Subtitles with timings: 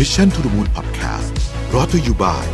[0.00, 1.32] Mission to the Moon Podcast
[1.74, 2.44] รอ t to you by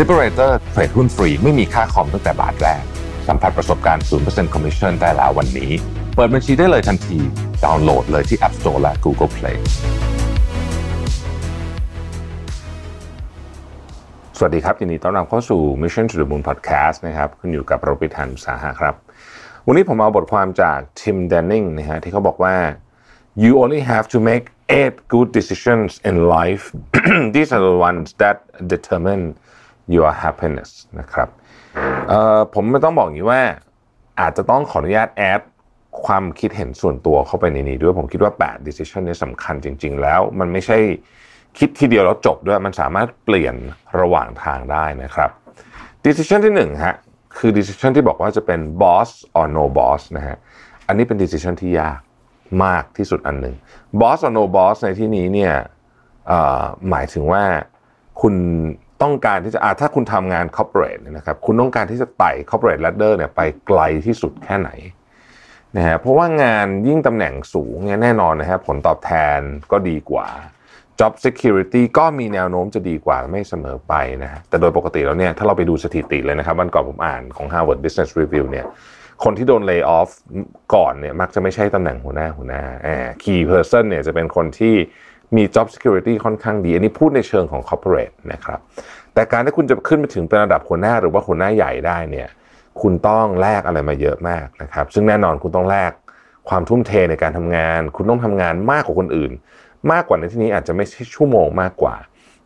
[0.00, 2.82] Liberator เทรดหุ้นฟรีไม่มีค่าคอมตั้งแต่บาทแรก
[3.28, 5.70] สัมผัสประสบการณ์ 0% Commission ได้แล้ววันนี้
[6.14, 7.18] เปิดบัญชีได้เลยทันที
[7.64, 9.56] ดาวน์โหลดเลยที่ App Store และ Google Play
[14.38, 18.94] สวัสดีครับ ยินดีต้อนรับเข้าสู่ Mission to the Moon Podcast นะครับคุณอยู่กับโรบิทันสาหะครับ
[19.66, 22.54] วันนี้ผมเอาบทความจากทิมเดนนิงนะฮะที่เขาบอกว่า
[23.44, 24.44] you only have to make
[24.80, 26.64] eight good decisions in life
[27.34, 28.36] these are the ones that
[28.74, 29.24] determine
[29.94, 31.28] your happiness นะครับ
[32.54, 33.42] ผมไม่ต้องบอกอย่างนี้ว่า
[34.20, 35.40] อาจจะต้องขออนุญาตแอด
[36.04, 40.78] ความคิดเห็นส่วนตัวเข้าไปในนี้ด้วยผมคิดว่า 8 decision นี้สำคัญจริง ๆ แล้ว มันไม่ใช่
[41.58, 43.54] คิดทีเดียวแล้วจบด้วย มันสามารถเปลี่ยน
[44.00, 45.30] ระหว่างทางได้นะครับ
[46.06, 46.96] decision ที่1ฮะ
[47.36, 50.36] คือ decision ที่บอกว่าจะเป็น boss or no boss นะฮะ
[50.86, 52.00] อันนี้เป็น decision ที่ยาก
[52.64, 53.54] มากที่สุดอันหนึ่ง
[54.00, 55.54] boss or no boss ในที่นี้เนี่ย
[56.90, 57.44] หมายถึงว่า
[58.20, 58.34] คุณ
[59.02, 64.70] ต้องการที่จะถ้าคุณทำงาน corporate นะครับคุณต้องการที่จะไต่ corporate ladder เนี่ยไปไกลที่สุดแค่ไหน
[65.76, 69.38] นะฮะเพราะว่างานยิ่งตำแหน่งสูงเนี่ยแน่นอนนะฮะผลตอบแทน
[69.72, 70.28] ก็ดีกว่า
[71.00, 78.66] job security ก็มีแนวโน้มจะดีกว่าไม่เสมอไปนะฮะแต่โดยปกติแล้วเนี่ยถ้าเราไปดูสถิติเลยนะครับวันก่อนผมอ่านของ Harvard Business Review เนี่ย
[79.24, 80.10] คนที่โดน lay off
[80.74, 82.62] ก่อนเนี่ยมักจะไม่ใช่ตำแหน่งหัวหน้าหัวหน้า
[83.22, 84.74] key person เนี่ยจะเป็นคนที่
[85.36, 88.60] มี job security ค่อนข้างดี อันนี้พูดในเชิงของ corporate นะครับ
[89.14, 92.28] แต่การที่คุณจะขึ้นไปถึงเป็นระดับหัวหน้าหรือว่าหัวหน้าใหญ่ได้เนี่ย
[92.80, 95.92] คุณต้องแลกอะไรมาเยอะมากนะครับ ซึ่งแน่นอนคุณต้องแลก
[96.48, 99.32] ความทุ่มเทในการทำงาน คุณต้องทำงานมากกว่าคนอื่น
[99.92, 101.94] มากกว่าในที่นี้อาจจะไม่ใช่ชั่วโมงมากกว่า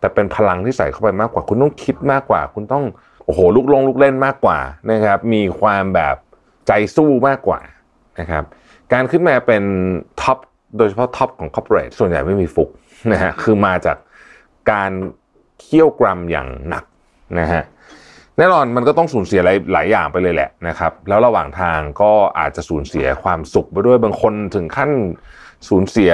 [0.00, 2.84] แต่เป็นพลังที่ใส่เข้าไปมากกว่า คุณต้องคิดมากกว่า คุณต้อง
[3.24, 4.58] โอ้โหลูกล่อลูกเล่นมากกว่า
[4.90, 6.16] นะครับ มีความแบบ
[6.70, 7.60] ใจสู้มากกว่า
[8.20, 8.44] นะครับ
[8.92, 9.64] การขึ้นมาเป็น
[10.20, 10.38] top
[10.76, 12.70] โดยเฉพาะ top ของ corporate ส่วนใหญ่ไม่มีฟุก
[13.12, 13.96] นะฮะคือมาจาก
[14.72, 14.90] การ
[15.60, 16.84] เคี่ยวกรำอย่างหนัก
[17.40, 17.62] นะฮะ
[18.38, 24.90] แน่นอนมันก็ต้องสูญเสียหลายหลายอย่างไปเลยแหละนะครับแล้วระหว่างทางก็อาจจะสูญเสียความสุขไปด้วยบางคนถึงขั้น
[25.68, 26.10] สูญเสีย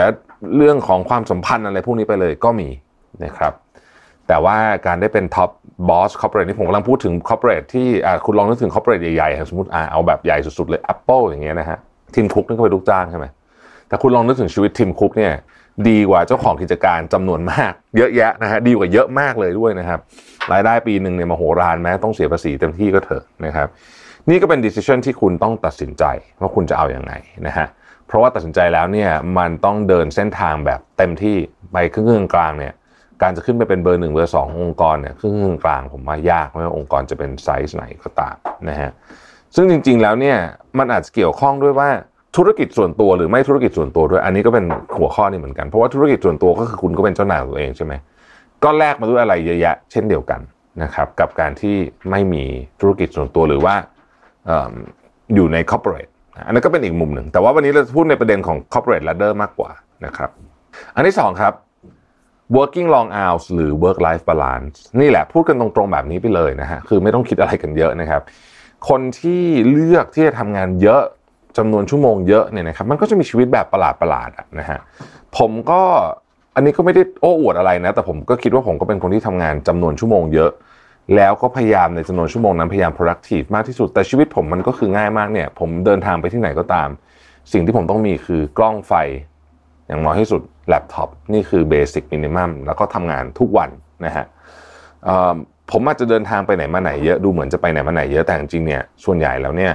[0.56, 2.68] เรื่องของความสัมพันธ์อะไรพวกนี้ไปเลยก็มี
[3.24, 3.52] นะครับ
[4.28, 4.56] แต่ว่า
[4.86, 5.50] การได้เป็น top
[5.88, 7.88] boss corporate นี่ผมกำลังพูดถึง corporate ที่
[8.26, 11.78] คุณลองนึกถึง corporate ใหญ่ๆสมมติเอาแบบใหญ่สุดๆเลย Apple อย่างเงี้ยนะฮะ
[12.14, 13.26] Tim Cook นี่ก็เป็นลูกจ้างใช่ไหม
[13.88, 15.32] แต่คุณลองนึกถึงชีวิต Tim Cook เนี่ย
[15.88, 20.00] ดีกว่าเจ้าของกิจการจำนวนมาก เยอะแยะนะฮะดีกว่าเยอะมากเลยด้วยนะครับ
[20.52, 23.68] รายได้ปีหนึ่งเนี่ยมโหฬารแม้ต้องเสียภาษีเต็มที่ก็เถอะนะครับ
[24.30, 26.04] นี่ก็เป็น decision ที่คุณต้องตัดสินใจ
[26.40, 27.12] ว่าคุณจะเอาอยัางไง
[27.46, 27.66] นะฮะ
[28.06, 31.36] เพราะว่าตัดสินใจแล้วเนี่ยมันต้องเดินเส้นทางแบบเต็มที่
[31.72, 32.74] ไปครึ่งๆกลางๆเนี่ย
[33.22, 38.36] การจะขึ้นไปเป็นเบอร์หนึ่งเบอร์สององค์กรเนี่ยครึ่งๆกลางๆผมว่ายากไม่ว่าองค์กรจะเป็นไซส์ไหนก็ตาม
[38.68, 38.90] นะฮะ
[39.54, 40.36] ซึ่งจริง ๆ แล้วเนี่ย
[40.78, 41.88] มันอาจจะเกี่ยวข้องด้วยว่า
[42.36, 44.64] ธุรกิจส่วนตัวหรือไม่ธุรกิจส่วนตัวด้วย อันนี้ก็เป็น
[44.98, 47.92] หัวข้อนี้เหมือนกันเพราะว่าธุรกิจส่วนตัวก็คือคุณก็เป็นเจ้านายตัวเองใช่ไหม
[48.64, 50.40] ก็แลกมาด้วยอะไรเยอะแยะเช่นเดียวกัน
[50.82, 51.76] นะครับกับการที่
[52.10, 52.44] ไม่มี
[52.80, 53.74] ธุรกิจส่วนตัวหรือว่า
[55.34, 56.10] อยู่ใน corporate
[56.46, 59.70] อันนั้นก็เป็นอีกมุมหนึ่ง แต่ว่าวันนี้เราพูดในประเด็นของ corporate ladder มากกว่า
[60.06, 60.30] นะครับ
[60.94, 61.52] อันที่สองครับ
[62.56, 68.22] working long hours หรือ work life balance นี่แหละพูดกันตรงๆแบบนี้ไปเลยนะฮะคือไม่ต้องคิดอะไรกันเยอะนะครับ
[68.88, 71.02] คนที่เลือกที่จะทำงานเยอะ
[71.58, 74.78] จำนวนชั่วโมงเยอะเนี่ยนะครับมันก็จะมีชีวิตแบบประหลาดๆนะฮะ
[75.38, 75.82] ผมก็
[76.54, 80.50] อันนี้ก็ไม่ได้โอ้อวดอะไรนะ แต่ผมก็คิดว่าผมก็เป็นคนที่ทำงานจำนวนชั่วโมงเยอะ
[81.16, 86.88] แล้วก็พยายามในจำนวนชั่วโมงนั้นพยายาม productive มากที่สุดแต่ชีวิตผมมันก็คือง่ายมากเนี่ย ผมเดินทางไปที่ไหนก็ตาม
[87.52, 88.92] สิ่งที่ผมต้องมีคือกล้องไฟ
[89.88, 93.70] อย่างน้อยที่สุด แล็ปท็อปนี่คือ basic minimum แล้วก็ทำงานทุกวัน
[94.06, 94.24] นะฮะ
[95.70, 99.72] ผมอาจจะเดินทางไปไหนมาไหนเยอะดูเหมือนจะไปไหนมาไหนเยอะแต่จริงเนี่ยส่วนใหญ่แล้วเนี่ย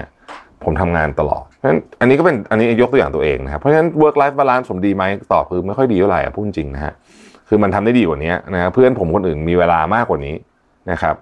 [0.64, 5.04] ผมทำงานตลอด เพราะฉะนั้นอันนี้ก็เป็นอันนี้ยกตัวอย่างตัวเองนะครับ เพราะฉะนั้น work life balance ผมดีไหม
[5.34, 6.94] ตอบคือไม่ค่อยดีเท่าไหร่พูดจริงนะฮะ
[7.50, 10.36] คือมันทำได้ดีกว่านี้นะเพื่อนผมคนอื่นมีเวลามากกว่านี้
[10.92, 11.16] นะครับ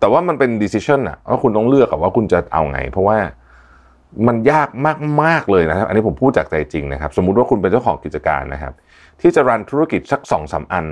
[0.00, 3.18] แต่ว่ามันเป็น decision อะว่าคุณต้องเลือกกับว่าคุณจะเอาไง เพราะว่า
[4.26, 4.68] มันยาก
[5.22, 8.72] มากๆเลยนะครับ อันนี้ผมพูดจากใจจริงนะครับ สมมุติว่าคุณเป็นเจ้าของกิจการนะครับ
[9.26, 10.86] ที่จะรันธุรกิจสักสองสาอัน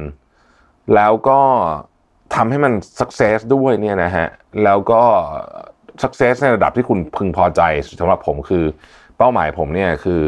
[0.95, 1.41] แล้วก็
[2.35, 4.29] ทำให้มัน success ด้วยเนี่ยนะฮะ
[4.65, 5.03] แล้วก็
[6.03, 7.61] success ในระดับที่คุณพึงพอใจ
[8.01, 8.65] สำหรับผมคือ
[9.19, 10.23] เป้าหมายผมเนี่ยคือ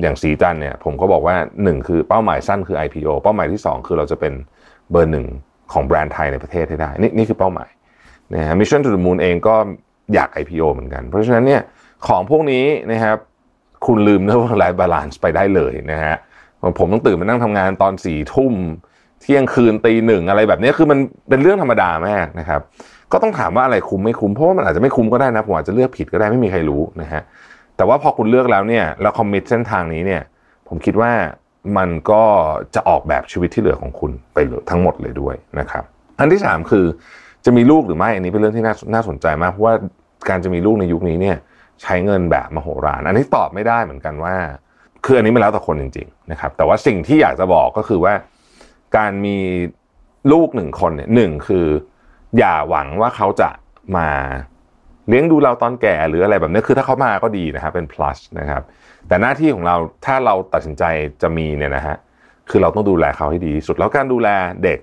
[0.00, 4.32] อย่างศรีจันทร์เนี่ยผมก็บอกว่า 1 คือเป้าหมายสั้นคือ IPO เป้าหมายที่ 2 คือเราจะเป็น
[4.90, 5.26] เบอร์หนึ่ง
[5.72, 7.70] ของแบรนด์ไทยในประเทศให้ได้ นี่นี่คือเป้าหมาย
[8.34, 9.56] นะฮะ Mission to the Moon เองก็
[10.14, 11.62] อยาก IPO เหมือนกัน เพราะฉะนั้นเนี่ย
[12.08, 13.18] ของพวกนี้นะครับ
[13.86, 16.16] คุณลืมเรื่อง life balance ไปได้เลยนะฮะ
[16.78, 18.54] ผมต้องตื่นมานั่งทำงานตอนสี่ทุ่ม
[19.22, 20.98] เที่ยงคืนตีหนึ่งอะไรแบบนี้คือมัน
[21.28, 22.60] เป็นเรื่องธรรมดามากนะครับ
[23.12, 27.22] ก็ต้องถามว่าอะไรคุ้มไม่คุ้มเพราะว่ามันอาจจะไม่คุ้มก็ได้นะผมอาจจะเลือกผิดก็ได้ไม่มีใครรู้นะฮะ
[27.76, 30.22] แต่ว่าพอคุณเลือกแล้วเนี่ยแล้วคอมมิตเส้นทางนี้เนี่ย
[30.68, 31.12] ผมคิดว่า
[31.76, 32.22] มันก็
[32.74, 34.38] จะออกแบบชีวิตที่เหลือของคุณไป
[34.70, 35.84] ทั้งหมดเลยด้วยนะครับ
[36.18, 36.86] อันที่สามคือ
[37.44, 39.74] จะมีลูกหรือไม่อันนี้เป็นเรื่องที่น่าน่าสนใจมากเพราะว่า
[40.28, 41.36] การจะมีลูกในยุคนี้เนี่ย
[41.82, 44.36] ใช้เงินแบบมโหฬารอันนี้ตอบไม่ได้เหมือนกันว่า
[45.06, 48.14] คืออันนี้ไม่แล้วแต่คนจริงๆนะครับแต่ว่าสิ่งที่อยากจะบอกก็คือว่า
[48.96, 49.36] การมี
[50.32, 51.66] ลูกหนึ่งคนเนี่ยหนึ่งคือ
[52.38, 53.50] อย่าหวังว่าเขาจะ
[53.96, 54.08] มา
[55.08, 58.62] เลี้ยงดูเราตอนแก่หรืออะไรแบบนี้คือถ้าเขามาก็ดีนะครับเป็น plus นะครับ
[59.08, 59.76] แต่หน้าที่ของเรา
[60.06, 60.84] ถ้าเราตัดสินใจ
[61.22, 61.96] จะมีเนี่ยนะฮะ
[62.50, 64.28] คือเราต้องดูแลเขาให้ดีที่สุดแล้วการดูแล
[64.64, 64.78] เด็ก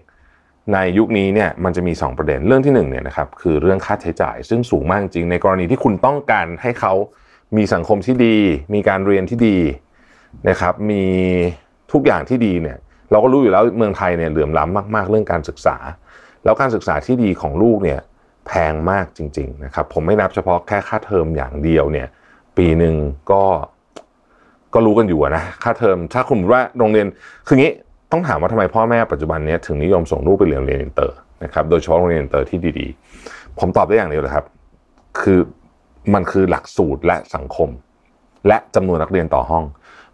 [0.73, 6.93] ในยุคนี้เนี่ยมันจะมี 2 ประเด็นเรื่องที่1เนี่ยนะครับคือเรื่องค่าใช้จ่าย ซึ่งสูงมากจริงในกรณีที่คุณต้องการให้เขา
[7.57, 8.37] มีสังคมที่ดี
[8.73, 9.57] มีการเรียนที่ดี
[10.49, 11.03] นะครับมี
[11.91, 12.77] ทุกอย่างที่ดีเนี่ย
[13.11, 15.77] เราก็รู้อยู่แล้วเมืองไทยเนี่ยเหลื่อมล้ำมาก ๆ เรื่องการศึกษา
[16.43, 17.99] แล้วการศึกษาที่ดีของลูกเนี่ย
[18.47, 22.07] แพงมากจริง ๆ นะครับ ผมไม่นับเฉพาะแค่ค่าเทอมอย่างเดียวเนี่ย
[22.57, 22.95] ปีหนึ่ง
[23.31, 23.43] ก็
[24.73, 27.07] ก็รู้กันอยู่นะค่าเทอมถ้าคุณว่าโรงเรียน
[27.47, 27.71] คืองี้
[28.11, 34.45] ต้องถามว่าทำไมพ่อแม่ปัจจุบันนี้ถึงนิยมส่งลูกไปเรียนโรงเรียนอินเตอร์นะครับโดยเฉพาะโรงเรียนอินเตอร์ที่ดีๆ ผมตอบได้อย่างเดียวเลยครับ
[35.21, 35.39] คือ
[36.13, 37.69] มันคือหลักสูตรและสังคม
[38.47, 39.63] และจำนวนนักเรียนต่อห้อง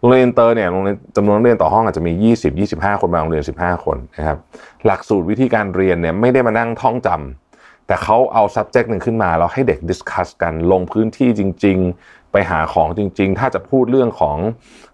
[0.00, 4.38] โรงเรียนอินเตอร์เนี่ยโรงเรียนจำนวนนักเรียนต่อห้องอาจจะมี 20 25 คนบางโรงเรียน 15 คนนะครับ
[4.86, 14.36] หลักสูตรวิธีการเรียนเนี่ยไม่ได้มานั่งท่องจำแต่เขาเอา subject หนึ่งขึ้นมาแล้วให้เด็ก discuss กันลงพื้นที่จริง ๆ ไปหาของจริง ๆ ถ้าจะพูดเรื่องของ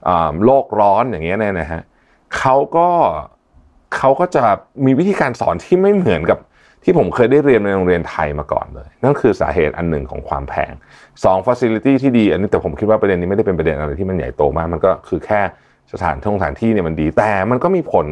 [0.08, 0.10] อ
[0.44, 1.82] โลกร้อนอย่างเงี้ยเนี่ยนะฮะ
[2.38, 2.88] เขาก็
[3.96, 4.44] เขาก็จะ
[4.84, 6.38] มีวิธีการสอนที่ไม่เหมือนกับ
[6.88, 10.72] ที่ผมเคยได้เรียนในโรงเรียนไทยมาก่อนเลย นั่นคือสาเหตุอันหนึ่งของความแพง
[11.24, 15.40] สอง facility ที่ดี อันนี้แต่ผมคิดว่าประเด็นนี้ไม่ได้เป็นประเด็นอะไรที่มันใหญ่โตมาก มันก็คือแค่
[15.92, 18.06] สถานท่องสถานที่เนี่ยมันดี แต่มันก็มีผล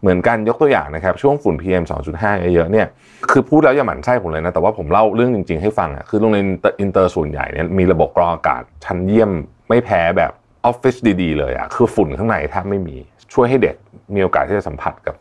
[0.00, 1.84] เหมือนกันยกตัวอย่างนะครับ ช่วงฝุ่น PM
[2.16, 2.86] 2.5 เยอะๆเนี่ย
[3.30, 6.46] คือพูดแล้วอย่าหมั่นไส้ผมเลยนะ แต่ว่าผมเล่าเรื่องจริงๆให้ฟังอะคือโรงเรียน
[6.80, 9.30] อินเตอร์ส่วนใหญ่เนี่ยมีระบบกรองอากาศชั้นเยี่ยม
[9.68, 10.32] ไม่แพ้แบบ
[10.66, 12.96] ออฟฟิศดีๆเลยอะคือฝุ่นข้างในแทบไม่มี
[13.34, 13.76] ช่วยให้เด็ก
[14.14, 15.14] มีโอกาสที่จะสัมผัสกับ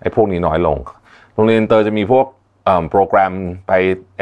[0.00, 0.78] ไอ้พวกนี้น้อยลง
[1.34, 2.26] โรงเรียนอินเตอร์จะมีพวก
[2.90, 3.32] โปรแกรม
[3.68, 3.72] ไป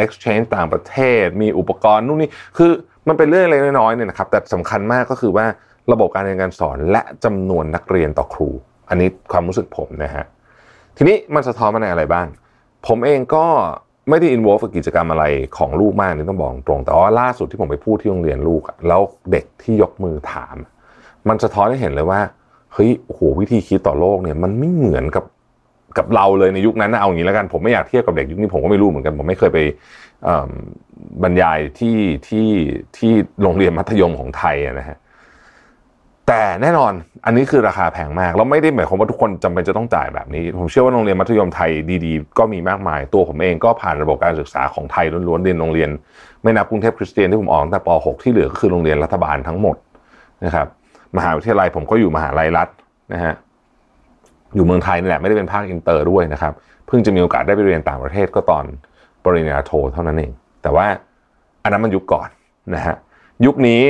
[0.03, 2.73] exchange ต่างประเทศ มีอุปกรณ์นู่นนี่คือ
[3.09, 5.47] มันเป็นเรื่องเล็กน้อยเนี่ยนะครับแต่สำคัญมากก็คือว่า
[5.93, 8.49] ระบบการเรียนการสอนและจำนวนนักเรียนต่อครู
[8.89, 10.25] อันนี้ความรู้สึกผมนะฮะ
[10.97, 12.27] ทีนี้มันสะท้อนมาในอะไรบ้าง
[12.87, 13.47] ผมเองก็
[14.09, 15.25] ไม่ได้อินวอลกับกิจกรรมอะไร
[15.57, 19.01] ของลูกมากนี่ต้องบอกตรงแต่ว่าล่าสุดที่ผมไปพูดที่โรงเรียนลูกแล้ว
[19.31, 20.57] เด็กที่ยกมือถาม
[21.29, 22.21] มันสะท้อนให้เห็นเลยว่า
[22.73, 25.25] เฮ้ยโอ้โหวิธีคิดต่อโลกเนี่ยมันไม่เหมือนกับ
[25.99, 29.59] กับเราเลยในยุคนั้นนะเอาอย่างนี้แล้วกันผมไม่อยากเทียบกับเด็กยุคนี้ผมก็ไม่รู้เหมือนกัน ผมไม่เคยไป
[31.23, 31.99] บรรยายที่
[32.29, 32.49] ที่
[32.97, 33.13] ที่
[33.43, 34.99] โรงเรียนมัธยมของไทยนะฮะ
[36.29, 36.93] แต่แน่นอน
[37.27, 41.71] อันนี้คือราคาแพงมากแล้วไม่ได้หมายความว่าทุกคนจำเป็นจะต้องจ่ายแบบนี้ ผมเชื่อว่าโรงเรียนมัธยมไทย
[42.05, 45.91] ดีๆ ก็มีมากมาย ตัวผมเองก็ผ่านระบบการศึกษาของไทยล้วนๆเรียนโรงเรียน
[46.43, 49.77] ไม่นับกรุงเทพคริสเตียนที่ผมออกตั้งแต่ป .6 ที่เหลือก็คือโรงเรียนรัฐบาลทั้งหมด
[50.45, 50.67] นะครับ
[51.17, 52.69] มหาวิทยาลัยผมก็อยู่มหาลัยรัฐ
[53.13, 53.35] นะฮะ
[54.55, 56.53] อยู่เมืองไทยนี่แหละไม่ได้เป็นภาคอินเตอร์ด้วยนะครับ
[56.87, 58.65] เพิ่งจะมีโอกาสได้ไปเรียนต่างประเทศก็ตอน
[59.25, 60.33] ปริญญาโทเท่านั้นเอง
[60.63, 60.87] แต่ว่า
[61.63, 62.29] อันนั้นมันยุคก่อน
[62.75, 62.95] นะฮะ
[63.47, 63.83] ยุคนี้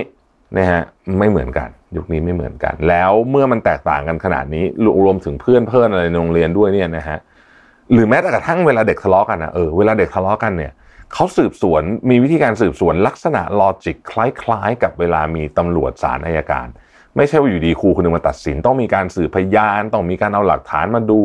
[0.58, 0.80] นะฮะ
[1.18, 4.64] ไม่เหมือนกัน ยุคนี้ไม่เหมือนกัน แล้วเมื่อมันแตกต่างกันขนาดนี้
[5.04, 7.18] รวมถึงเพื่อนเพื่อนอะไรในโรงเรียนด้วยเนี่ยนะฮะ
[7.92, 10.72] หรือแม้แต่กระทั่งเวลาเด็กทะเลาะกันนะเออเวลาเด็กทะเลาะกันเนี่ย
[11.14, 16.66] เขาสืบสวนมีวิธีการสืบสวนลักษณะลอจิกคล้ายๆ กับเวลามีตำรวจศาลอายการ
[17.16, 21.20] ไม่ใช่ว่าอยู่ดีครูคนนึงมาตัดสิน ต้องมีการสืบพยาน ต้องมีการเอาหลักฐานมาดู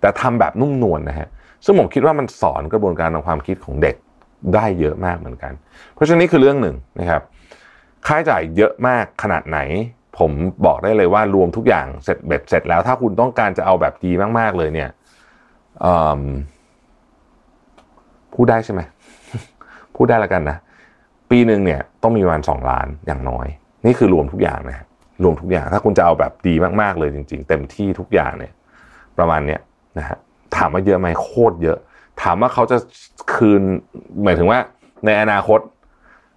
[0.00, 1.28] แต่ทำแบบนุ่มนวลนะฮะ
[1.64, 3.96] ซึ่งผมคิดว่ามันสอนกระบวนการทางความคิดของเด็ก
[4.54, 5.52] ได้เยอะมากเหมือนกัน
[5.94, 7.22] เพราะฉะนั้นคือเรื่องหนึ่งนะครับ
[8.06, 9.58] ค่าใช้จ่ายเยอะมากขนาดไหน
[10.18, 10.30] ผม
[10.66, 14.90] บอกได้เลยว่ารวมทุกอย่างเสร็จเบ็ดเสร็จแล้ว ถ้าคุณต้องการจะเอาแบบดีมาก ๆ เลยเนี่ย
[18.34, 18.80] พูดได้ใช่ไหม
[19.96, 20.56] พูดได้แล้วกันนะ
[21.30, 23.46] ปีหนึ่งเนี่ยต้องมีประมาณสองล้านอย่างน้อย
[23.86, 24.84] นี่คือรวมทุกอย่างนะ
[25.22, 28.52] รวมทุกอย่าง ถ้าคุณจะเอาแบบดีมากๆเลยจริง ๆ เต็มที่ทุกอย่างเนี่ย
[29.18, 29.60] ประมาณเนี้ย
[29.98, 30.18] นะฮะ
[30.56, 31.78] ถามว่าเยอะไหมโคตรเยอะ
[32.22, 32.76] ถามว่าเขาจะ
[33.34, 33.62] คืน
[34.24, 34.58] หมายถึงว่า
[35.06, 35.60] ในอนาคต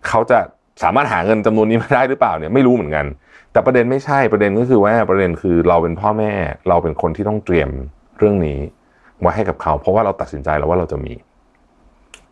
[0.08, 0.40] เขาจะ
[0.84, 3.06] สามารถหาเงินจำนวนนี้มาได้หรือเปล่าเนี่ยไม่รู้เหมือนกัน
[3.52, 6.32] แต่ประเด็นไม่ใช่ประเด็นก็คือว่าประเด็นคือเราเป็นพ่อแม่
[6.70, 7.70] เราเป็นคนที่ต้องเตรียม
[8.18, 8.60] เรื่องนี้
[9.22, 11.14] ไว้ให้กับเขา เพราะว่าเราตัดสินใจแล้วว่าเราจะมี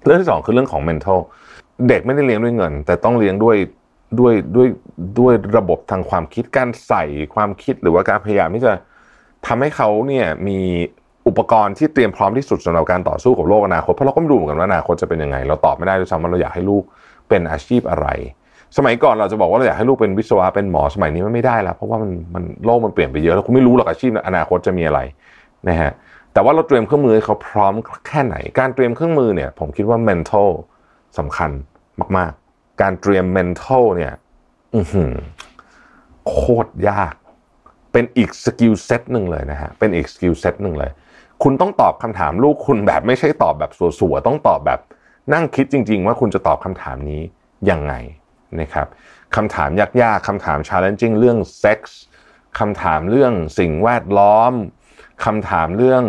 [0.05, 1.19] เรื่องที่สองคือเรื่องของ mental
[1.87, 3.55] เด็กไม่ได้เลี้ยงด้วยเงิน แต่ต้องเลี้ยงด้วย
[4.19, 4.67] ด้วยด้วย
[5.19, 7.03] ด้วยระบบทางความคิดการใส่
[7.35, 8.73] ความคิดหรือว่าการพยายามที่จะ
[9.47, 10.59] ทำให้เขาเนี่ยมี
[11.27, 16.83] อุปกรณ์ที่เตรียมพร้อมที่สุดสำหรับการต่อสู้กับโลกอนาคตเพราะเราก็ไม่รู้เหมือนกันว่าอนาคตจะเป็นยังไง เราตอบไม่ได้ด้วยซ้ำว่าเราอยากให้ลูก
[17.29, 18.07] เป็นอาชีพอะไร
[18.77, 24.99] สมัยก่อนเราจะบอกว่าเราอยากให้ลูกเป็นวิศวะเป็นหมอสมัยนี้มันไม่ได้แล้วเพราะว่ามันมันโลกมันเปลี่ยนไปเยอะแล้วคุณไม่รู้หรอกอาชีพอนาคตจะมีอะไร
[25.69, 25.91] นะฮะ
[26.33, 27.73] แต่ว่าเราเตรียมเครื่องมือให้เขาพร้อม
[28.07, 30.49] แค่ไหน การเตรียมเครื่องมือเนี่ยผมคิดว่า mental
[31.19, 31.51] สำคัญ
[32.17, 32.44] มากๆ
[32.81, 34.13] การเตรียม mental เนี่ย
[36.27, 37.15] โคตรยาก
[37.91, 40.91] เป็นอีก skill set หนึ่งเลยนะฮะ เป็นอีก skill set หนึ่งเลย
[41.43, 44.79] คุณต้องตอบคำถามลูกคุณแบบไม่ใช่ตอบแบบมั่วๆ ต้องตอบแบบ
[45.33, 47.21] นั่งคิดจริง ๆ ว่าคุณจะตอบคำถามนี้
[47.69, 47.93] ยังไง
[48.59, 48.87] นะครับ
[49.35, 51.99] คำถามยากๆคำถาม challenging เรื่องเซ็กส์
[52.59, 54.53] คำถามเรื่องสิ่งแวดล้อม
[55.25, 56.03] คำถามเรื่อง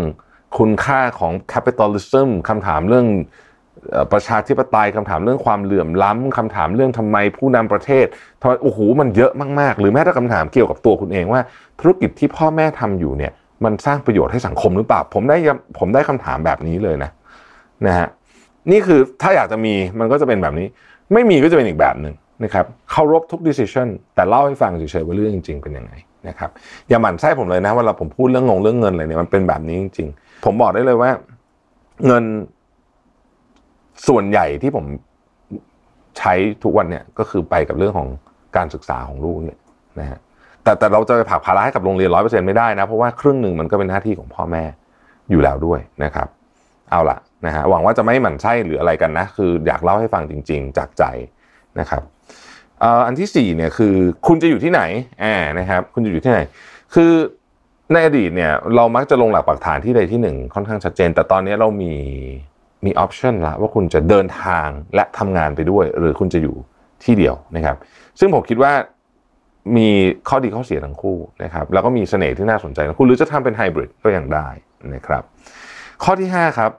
[0.59, 3.07] คุณค่าของ capitalism คำถามเรื่อง
[4.13, 8.07] ประชาธิปไตยคำถามเรื่องความเหลื่อมล้ำคำถามเรื่องทำไมผู้นำประเทศ
[8.41, 11.41] ทำไมโอ้โหมันเยอะมากๆ หรือแม้แต่คำถามเกี่ยวกับตัวคุณเองว่า
[11.81, 13.33] ธุรกิจที่พ่อแม่ทำอยู่เนี่ย
[13.65, 15.37] มันสร้างประโยชน์ให้สังคมหรือเปล่า ผมได้
[15.79, 17.11] ผมได้คำถามแบบนี้เลยนะ
[17.87, 18.09] นะฮะ
[18.71, 20.67] นี่คือถ้าอยากจะมีมันก็จะเป็นแบบนี้
[21.13, 22.15] ไม่มีก็จะเป็นอีกแบบหนึ่ง
[22.45, 25.93] นะครับเคารพทุก decision แต่เล่าให้ฟังเฉยๆว่าเรื่องจริง ๆ เป็นยังไง
[26.29, 26.51] นะครับ
[26.89, 31.11] อย่าหมั่นไส้ผมเลยนะเวลาผมพูดเรื่องงงเรื่องเงินอะไรเนี่ยมันเป็นแบบนี้จริง ๆ ผมบอกได้เลยว่า
[32.07, 32.25] เงิน
[34.09, 34.85] ส่วนใหญ่ที่ผม
[36.19, 36.35] ใช้
[36.65, 38.09] ทุกวันเนี่ยก็คือไปกับเรื่องของ
[38.57, 39.59] การศึกษาของลูกเนี่ย
[40.01, 40.19] นะฮะ
[40.63, 44.65] แต่แต่เราจะไปผักภาระให้กับโรงเรียนร้อยเปอร์เซ็นต์ไม่ได้นะ เพราะว่าครึ่งหนึ่งมันก็เป็นหน้าที่ของพ่อแม่
[45.31, 46.29] อยู่แล้วด้วยนะครับ
[46.91, 51.05] เอาละนะฮะหวังว่าจะไม่หมั่นไส้หรืออะไรกันนะ คืออยากเล่าให้ฟังจริง ๆ จากใจ
[51.81, 52.03] นะครับ
[53.07, 53.95] อันที่สี่เนี่ยคือ
[54.27, 54.83] คุณจะอยู่ที่ไหน
[55.25, 56.39] อ่านะครับ คุณจะอยู่ที่ไหน
[56.95, 57.13] คือ
[57.93, 61.93] ในอดีตเนี่ยเรามักจะลงหลักปักฐานที่ใดที่หนึ่งค่อนข้างชัดเจน แต่ตอนนี้เรามี
[62.87, 66.57] มีออปชันละว่าคุณจะเดินทางและทำงานไปด้วย หรือคุณจะอยู่
[67.05, 67.77] ที่เดียวนะครับ
[68.21, 68.73] ซึ่งผมคิดว่า
[69.77, 69.89] มี
[70.29, 74.49] ข้อดีข้อเสียทั้งคู่นะครับแล้วก็มีเสน่ห์ที่น่าสนใจนะคุณหรือจะทำเป็นไฮบริดก็ยังได้
[74.95, 75.23] นะครับ
[76.05, 76.71] ข้อที่ 5 ครับ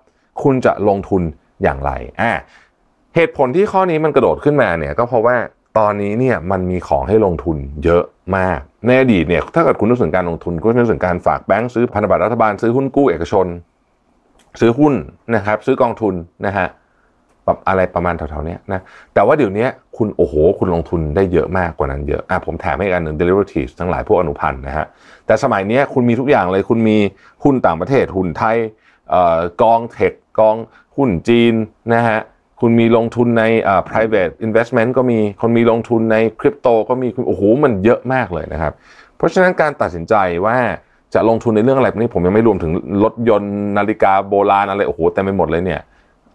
[0.44, 1.22] คุณจะลงทุน
[1.64, 2.32] อย่างไรอ่า
[3.16, 5.36] เหตุผลที่ข้อนี้มันกระโดดขึ้นมาเนี่ยก็เพราะว่า
[5.78, 8.04] ตอนนี้เนี่ยมันมีของให้ลงทุนเยอะ
[8.38, 13.48] มาก ในอดีตเนี่ยถ้าเกิดคุณนึกถึงการลงทุนก็นึกถึงการฝากแบงก์ซื้อพันธบัตรรัฐบาลซื้อหุ้นกู้เอกชน
[14.60, 14.94] ซื้อหุ้น
[15.36, 16.14] นะครับ ซื้อกองทุน
[16.46, 16.68] นะฮะ
[17.46, 18.82] แบบอะไรประมาณแถวๆนี้นะ
[19.14, 24.86] แต่ว่าเดี๋ยวนี้คุณโอ้โห คุณลงทุนได้เยอะมากกว่านั้นเยอะอะผมแถมให้อันหนึ่ง derivatives ทั้งหลายพวกอนุพันธ์นะฮะ
[25.26, 26.98] แต่สมัยนี้คุณมีทุกอย่างเลย คุณมี
[27.44, 28.58] หุ้นต่างประเทศหุ้นไทย
[29.62, 30.56] กอง tech กอง
[30.98, 31.54] หุ้นจีน
[31.94, 32.20] นะฮะ
[32.62, 33.44] คุณมีลงทุนใน
[33.90, 38.74] private investment ก็มีคนมีลงทุนในคริปโตก็มีโอ้โหมันเยอะมากเลยนะครับ
[39.18, 40.58] เพราะฉะนั้นการตัดสินใจว่า
[41.14, 42.72] จะลงทุนในเรื่องอะไรนี้ผมยังไม่รวมถึง
[43.04, 45.82] รถยนต์นาฬิกาโบราณอะไรโอ้โหเต็มไปหมดเลยเนี่ย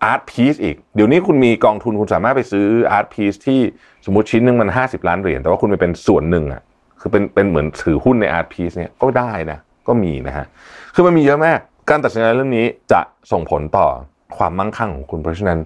[0.04, 3.61] art piece อีก เดี๋ยวนี้คุณมีกองทุนคุณสามารถไปซื้อ art piece ที่
[4.05, 6.62] สมมติชิ้นหนึ่งมัน 50 ล้านเหรียญแต่ว่าคุณไปเป็นส่วนหนึ่งอะ
[7.00, 10.47] คือเป็นเป็นเหมือนถือหุ้นในอาร์ตพีซเนี่ยก็ได้นะก็มีนะฮะ
[10.95, 11.59] คือมันมีเยอะมาก
[11.91, 13.00] การตัดสินใจเรื่องนี้จะ
[13.33, 13.87] ส่งผลต่อ
[14.37, 15.59] ความมั่งคั่งของคุณเพราะฉะนั้น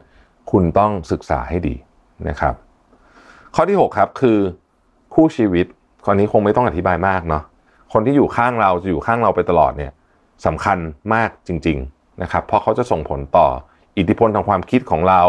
[0.51, 1.75] คุณต้องศึกษาให้ดี
[2.29, 2.55] นะครับ
[3.55, 4.39] ข้อที่ 6 ครับคือ
[5.15, 5.67] คู่ชีวิต
[6.05, 7.43] ข้อนี้คงไม่ต้องอธิบายมากเนาะ
[7.99, 9.93] คนที่อยู่ข้างเราจะอยู่ข้างเราไปตลอดเนี่ย
[10.47, 10.79] สำคัญ
[11.15, 13.47] มากจริงๆนะครับเพราะเขาจะส่งผลต่อ
[13.99, 15.23] อิทธิพลทางความคิดของเรา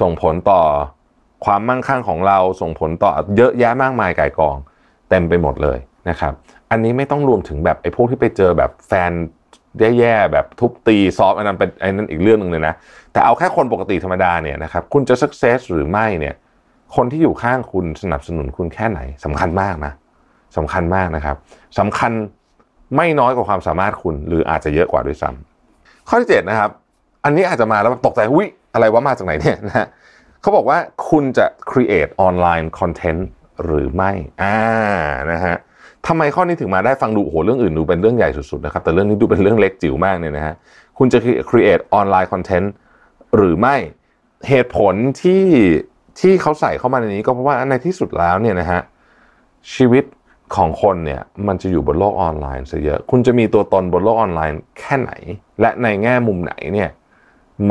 [0.00, 0.60] ส่งผลต่อ
[1.44, 4.56] ความมั่งคั่งของเราส่งผลต่อเยอะแยะมากมายไก่กอง
[5.10, 5.78] เต็มไปหมดเลย
[6.08, 6.32] นะครับ
[6.70, 9.12] อันนี้ไม่ต้องรวมถึงแบบไอ้พวกที่ไปเจอแบบแฟน
[9.98, 12.74] แย่ๆแบบทุบตีซอฟอันนั้นเป็นอันนั้นอีกเรื่องหนึ่งเลยนะ
[13.12, 16.34] แต่เอาแค่คนปกติธรรมดาเนี่ยนะครับคุณจะสักเซสหรือไม่เนี่ย
[16.96, 19.92] คนที่อยู่ข้างคุณสนับสนุนคุณแค่ไหนสำคัญมากนะ
[20.56, 21.36] สำคัญมากนะครับ
[21.78, 22.12] สำคัญ
[22.96, 26.70] ไม่น้อยกว่าความสามารถคุณ หรืออาจจะเยอะกว่าด้วยซ้ำข้อที่7นะครับ
[27.24, 29.86] อันนี้อาจจะมาแล้วตกใจหุ้ยอะไรว่ามาจากไหนเนี่ยนะฮะ
[30.40, 30.78] เขาบอกว่า
[31.10, 33.20] คุณจะ create online content
[33.64, 34.10] หรือไม่
[34.42, 34.58] อ่า
[35.32, 35.56] นะฮะ
[36.06, 40.54] ทำไมข้อนี้ถึงมาได้ฟังดูโอ้โหเรื่องอื่นดูเป็นเรื่องใหญ่สุดๆนะครับแต่เรื่องนี้ดูเป็นเรื่องเล็กจิ๋วมากเนี่ยนะฮะ
[40.98, 41.18] คุณจะ
[41.50, 42.66] create online content
[43.36, 43.76] หรือไม่
[44.48, 45.44] เหตุผลที่
[46.20, 48.80] ที่เขาใส่เข้ามาในนี้ก็เพราะว่าในที่สุดแล้วเนี่ยนะฮะ
[49.74, 50.04] ชีวิต
[50.56, 55.12] ของคนเนี่ยมันจะอยู่บนโลกออนไลน์ซะเยอะ คุณจะมีตัวตนบนโลกออนไลน์แค่ไหน
[55.60, 56.90] และในแง่มุมไหนเนี่ย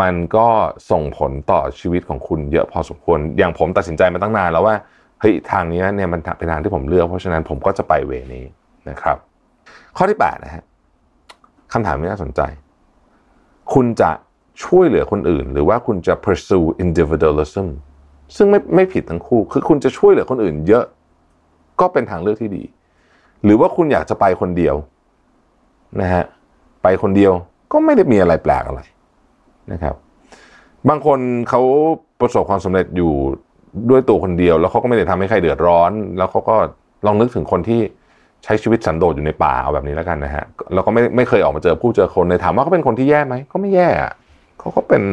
[0.01, 0.47] มันก็
[0.91, 4.75] ส่งผลต่อชีวิตของคุณเยอะพอสมควร อย่างผมตัดสินใจมาตั้งนานแล้วว่า
[5.19, 8.45] เฮ้ยทางนี้เนี่ยมันเป็นทางที่ผมเลือก เพราะฉะนั้นผมก็จะไปเวนี้
[8.89, 9.17] นะครับ
[9.97, 10.63] ข้อที่8นะฮะ
[11.73, 12.41] คำถามที่น่าสนใจ
[13.73, 14.11] คุณจะ
[14.63, 17.67] ช่วยเหลือคนอื่น หรือว่าคุณจะ pursue individualism
[18.35, 20.85] ซึ่งไม่ไม่ผิดทั้งคู่ คือคุณจะช่วยเหลือคนอื่นเยอะ
[21.81, 22.63] ก็เป็นทางเลือกที่ดี
[23.43, 24.75] หรือว่าคุณอยากจะไปคนเดียว
[26.01, 26.23] นะฮะ
[26.83, 27.33] ไปคนเดียว
[27.71, 28.81] ก็ไม่ได้มีอะไรแปลกอะไร
[29.71, 29.95] นะครับ
[30.89, 31.19] บางคน
[31.50, 31.61] เขา
[32.19, 33.13] ประสบความสำเร็จอยู่
[33.89, 36.55] ด้วยตัวคนเดียว แล้วเขาก็ไม่ได้ทำให้ใครเดือดร้อน แล้วเขาก็
[37.05, 37.81] ลองนึกถึงคนที่
[38.43, 43.88] ใช้ชีวิตสันโดษอยู่ในป่าเอาแบบนี้แล้วกันนะฮะแล้วก็ไม่ไม่เคยออกมาเจอผู้เจอคนเลยถามว่าเขาเป็นคนที่แย่ไหมก็ไม่แย่
[44.59, 45.03] เขาก็เป็น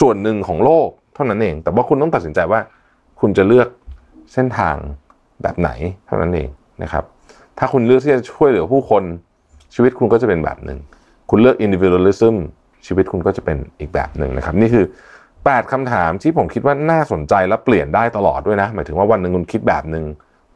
[0.00, 2.60] ส่วนหนึ่งของโลกเท่านั้นเอง แต่ว่าคุณต้องตัดสินใจว่า
[3.20, 3.68] คุณจะเลือก
[4.32, 4.76] เส้นทาง
[5.42, 5.70] แบบไหน
[6.06, 6.48] เท่านั้นเอง
[6.82, 7.04] นะครับ
[7.58, 9.02] ถ้าคุณเลือกที่จะช่วยเหลือผู้คน
[9.74, 10.78] ชีวิตคุณก็จะเป็นแบบหนึ่ง
[11.30, 12.34] คุณเลือก individualism
[12.86, 14.84] ชีวิตคุณก็จะเป็นอีกแบบหนึ่งนะครับ นี่คือ
[15.28, 20.04] 8คำถามที่ผมคิดว่าน่าสนใจและเปลี่ยนได้ตลอดด้วยนะ หมายถึงว่าวันหนึ่งคุณคิดแบบหนึ่ง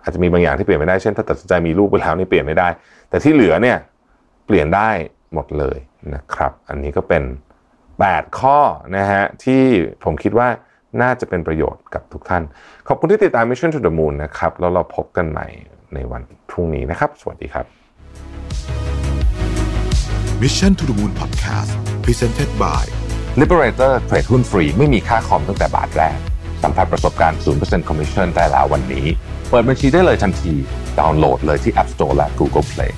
[0.02, 2.68] อาจจะมีบางอย่างที่เปลี่ยนไม่ได้เช่นถ้าตัดสินใจมีลูกไปแล้วนี่เปลี่ยนไม่ได้
[3.08, 3.76] แต่ที่เหลือเนี่ย
[4.46, 4.90] เปลี่ยนได้
[5.34, 5.78] หมดเลย
[6.14, 7.22] นะครับ อันนี้ก็เป็น
[7.80, 8.58] 8 ข้อ
[8.96, 9.62] นะฮะที่
[10.04, 10.48] ผมคิดว่า
[11.02, 12.42] น่าจะเป็นประโยชน์กับทุกท่าน
[12.88, 15.46] ขอบคุณที่ติดตาม Mission to the Moon นะครับ แล้วเราพบกันใหม่
[15.94, 17.66] ในวันพรุ่งนี้นะครับ สวัสดีครับ
[20.42, 21.72] Mission to the Moon Podcast
[22.04, 22.84] Presented by
[23.40, 26.18] Liberator เทรดหุ้นฟรีไม่มีค่าคอมตั้งแต่บาทแรก
[26.62, 29.06] สัมผัสประสบการณ์ 0% Commission ได้แล้ววันนี้
[29.50, 30.52] เปิดบัญชีได้เลยทันที
[30.98, 32.92] ดาวน์โหลดเลยที่ App Store และ Google Play